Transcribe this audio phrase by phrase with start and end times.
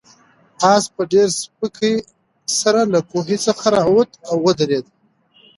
[0.73, 1.95] آس په ډېرې سپکۍ
[2.59, 4.85] سره له کوهي څخه راووت او ودرېد.